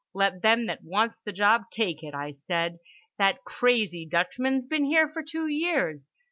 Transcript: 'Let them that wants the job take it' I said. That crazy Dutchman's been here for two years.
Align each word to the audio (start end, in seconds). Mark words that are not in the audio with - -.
'Let 0.15 0.41
them 0.41 0.65
that 0.65 0.81
wants 0.83 1.19
the 1.19 1.31
job 1.31 1.65
take 1.69 2.01
it' 2.01 2.15
I 2.15 2.31
said. 2.31 2.79
That 3.19 3.43
crazy 3.43 4.03
Dutchman's 4.09 4.65
been 4.65 4.85
here 4.85 5.07
for 5.07 5.21
two 5.21 5.45
years. 5.45 6.09